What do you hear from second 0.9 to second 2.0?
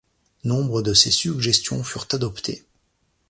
ses suggestions